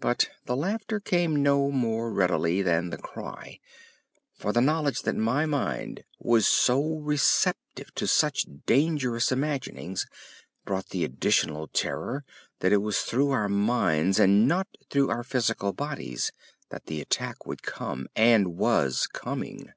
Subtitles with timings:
[0.00, 3.58] But the laughter came no more readily than the cry,
[4.34, 10.06] for the knowledge that my mind was so receptive to such dangerous imaginings
[10.66, 12.22] brought the additional terror
[12.58, 16.32] that it was through our minds and not through our physical bodies
[16.68, 19.72] that the attack would come, and was coming.